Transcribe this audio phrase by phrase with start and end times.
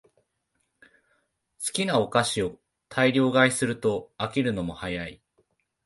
[1.63, 2.57] 好きなお菓子を
[2.89, 5.21] 大量買いすると飽きるのも早い